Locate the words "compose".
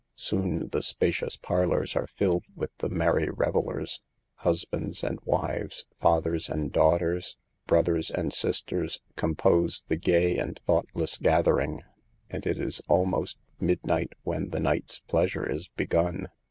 9.15-9.83